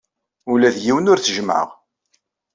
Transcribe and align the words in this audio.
Ula 0.51 0.69
d 0.75 0.77
yiwen 0.83 1.09
ur 1.11 1.19
t-jemmɛeɣ. 1.19 1.69